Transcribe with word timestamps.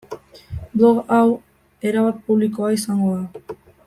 Blog 0.77 1.03
hau 1.17 1.21
erabat 1.91 2.25
publikoa 2.31 2.73
izango 2.79 3.13
da. 3.21 3.59